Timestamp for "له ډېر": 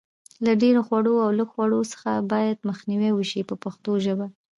0.45-0.75